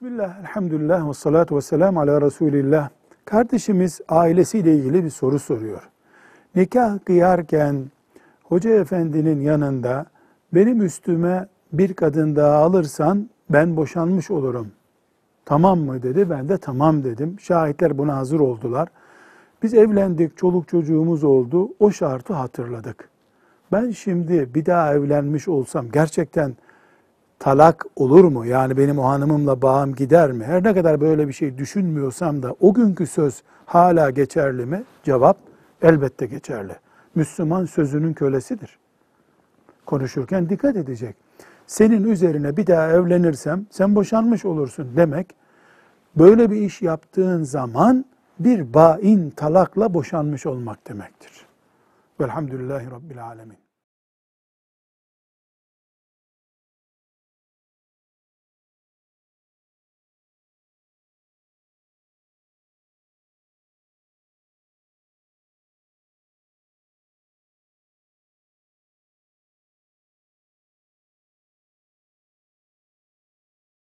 [0.00, 2.88] Bismillah, elhamdülillah ve salatu ve selamu ala Resulillah.
[3.24, 5.88] Kardeşimiz ailesiyle ilgili bir soru soruyor.
[6.56, 7.84] Nikah kıyarken
[8.44, 10.06] hoca efendinin yanında
[10.54, 14.68] benim üstüme bir kadın daha alırsan ben boşanmış olurum.
[15.44, 16.30] Tamam mı dedi.
[16.30, 17.36] Ben de tamam dedim.
[17.40, 18.88] Şahitler buna hazır oldular.
[19.62, 21.68] Biz evlendik, çoluk çocuğumuz oldu.
[21.80, 23.08] O şartı hatırladık.
[23.72, 26.54] Ben şimdi bir daha evlenmiş olsam gerçekten
[27.40, 28.46] talak olur mu?
[28.46, 30.44] Yani benim o hanımımla bağım gider mi?
[30.44, 34.82] Her ne kadar böyle bir şey düşünmüyorsam da o günkü söz hala geçerli mi?
[35.02, 35.36] Cevap
[35.82, 36.72] elbette geçerli.
[37.14, 38.78] Müslüman sözünün kölesidir.
[39.86, 41.16] Konuşurken dikkat edecek.
[41.66, 45.34] Senin üzerine bir daha evlenirsem sen boşanmış olursun demek.
[46.16, 48.04] Böyle bir iş yaptığın zaman
[48.38, 51.32] bir bain talakla boşanmış olmak demektir.
[52.20, 53.69] Velhamdülillahi Rabbil Alemin.